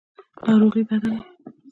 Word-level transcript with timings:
ناروغي 0.45 0.81
بده 0.87 0.97
ده. 1.13 1.19